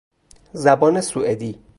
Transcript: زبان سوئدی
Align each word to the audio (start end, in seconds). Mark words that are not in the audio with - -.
زبان 0.53 1.01
سوئدی 1.01 1.59